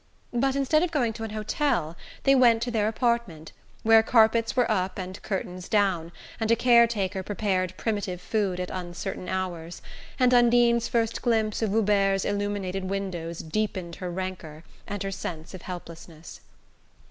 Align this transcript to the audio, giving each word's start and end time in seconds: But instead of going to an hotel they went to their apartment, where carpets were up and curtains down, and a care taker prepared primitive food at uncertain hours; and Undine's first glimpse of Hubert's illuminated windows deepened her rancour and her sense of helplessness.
But 0.33 0.55
instead 0.55 0.81
of 0.81 0.89
going 0.89 1.13
to 1.13 1.23
an 1.23 1.29
hotel 1.29 1.95
they 2.23 2.33
went 2.33 2.63
to 2.63 2.71
their 2.71 2.87
apartment, 2.87 3.51
where 3.83 4.01
carpets 4.01 4.55
were 4.55 4.65
up 4.71 4.97
and 4.97 5.21
curtains 5.21 5.69
down, 5.69 6.11
and 6.39 6.49
a 6.49 6.55
care 6.55 6.87
taker 6.87 7.21
prepared 7.21 7.77
primitive 7.77 8.19
food 8.19 8.59
at 8.59 8.71
uncertain 8.71 9.29
hours; 9.29 9.79
and 10.19 10.33
Undine's 10.33 10.87
first 10.87 11.21
glimpse 11.21 11.61
of 11.61 11.69
Hubert's 11.69 12.25
illuminated 12.25 12.85
windows 12.85 13.41
deepened 13.41 13.97
her 13.97 14.09
rancour 14.09 14.63
and 14.87 15.03
her 15.03 15.11
sense 15.11 15.53
of 15.53 15.61
helplessness. 15.61 16.41